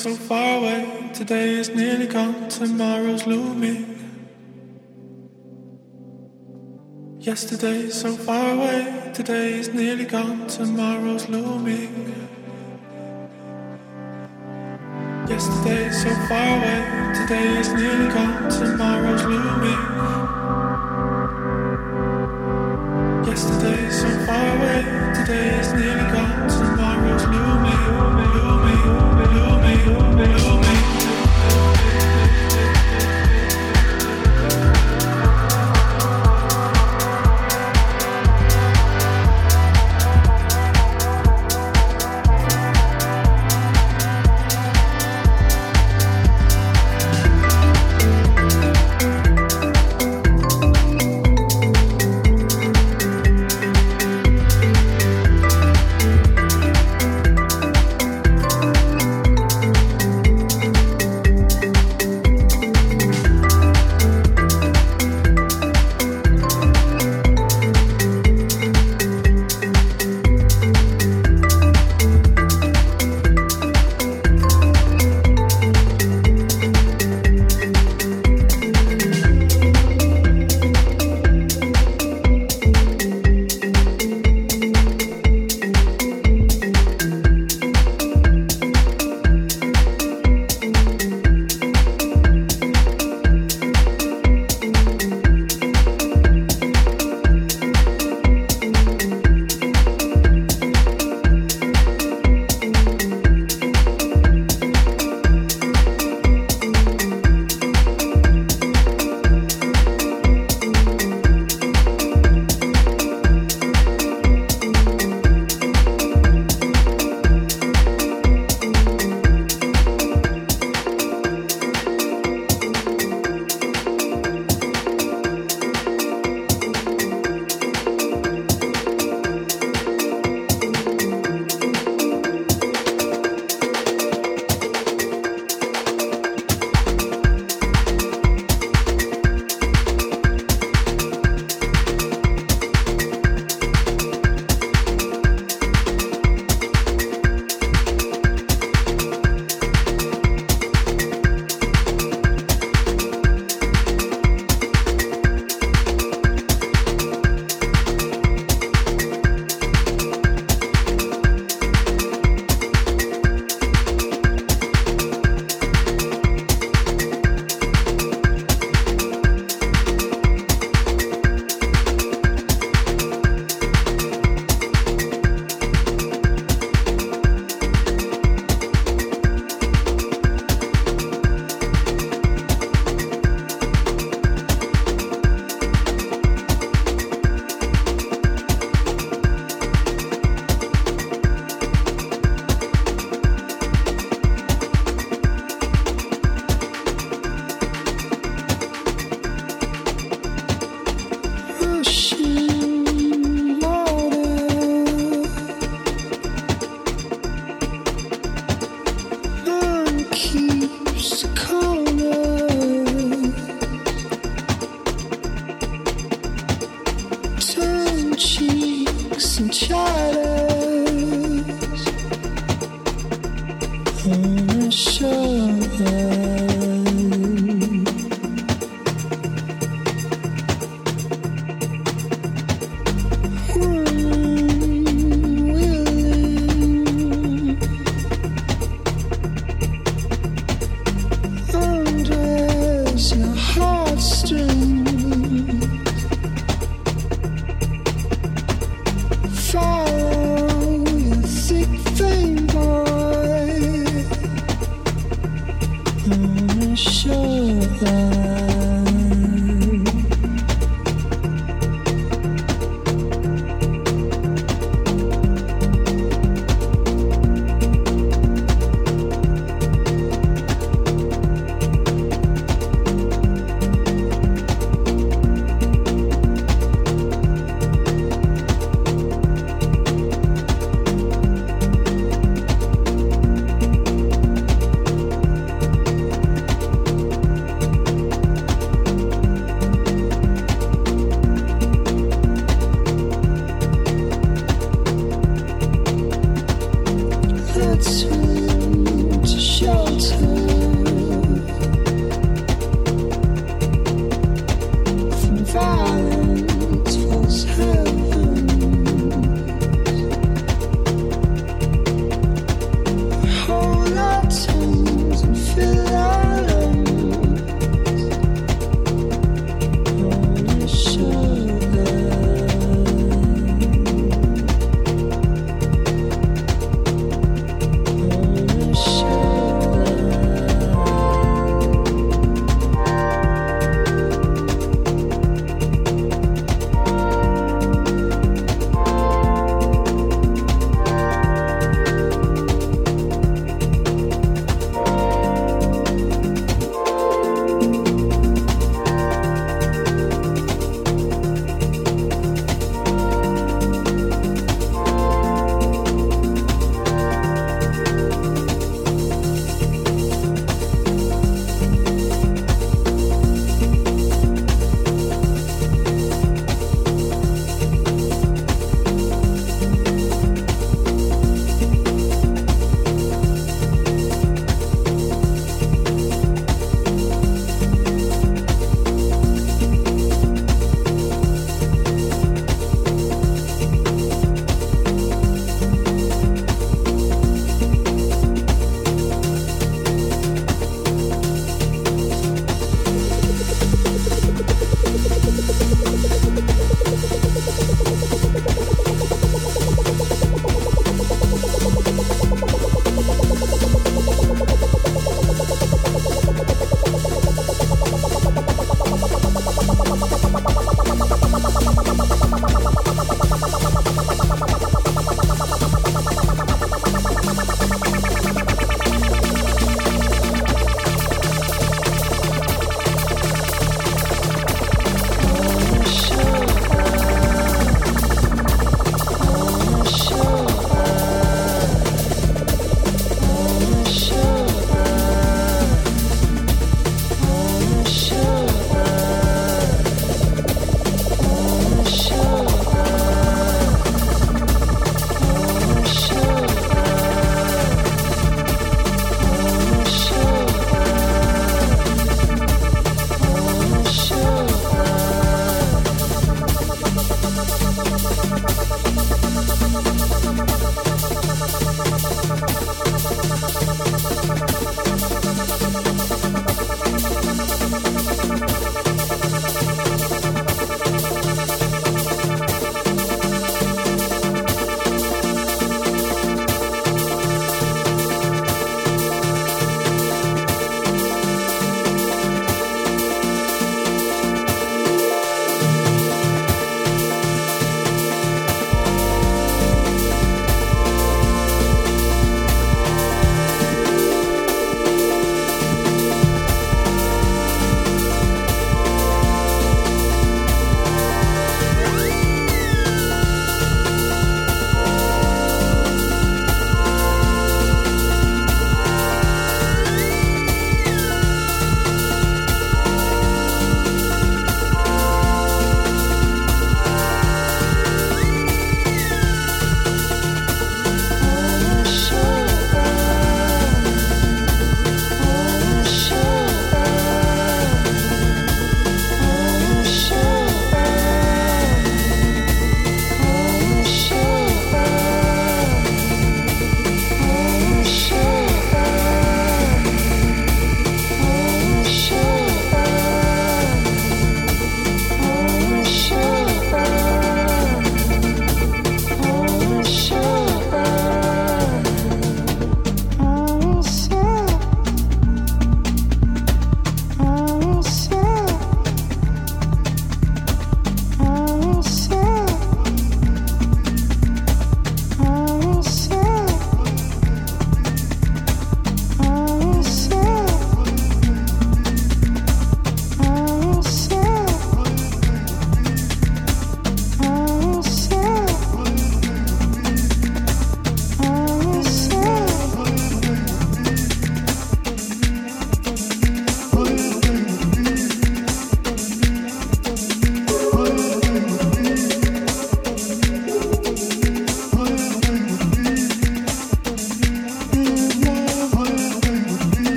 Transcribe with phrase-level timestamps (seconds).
[0.00, 0.39] some fun.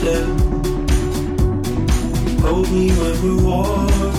[0.00, 0.24] step.
[2.40, 4.09] Hold me when we're walking.